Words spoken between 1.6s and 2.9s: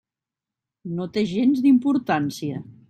d'importància.